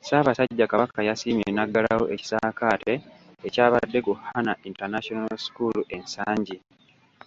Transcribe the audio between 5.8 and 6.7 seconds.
e Nsangi.